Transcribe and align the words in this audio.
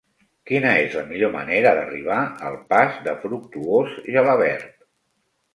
Quina 0.51 0.71
és 0.85 0.95
la 0.99 1.03
millor 1.09 1.31
manera 1.35 1.73
d'arribar 1.79 2.17
al 2.49 2.57
pas 2.73 2.97
de 3.09 3.15
Fructuós 3.27 3.95
Gelabert? 4.17 4.77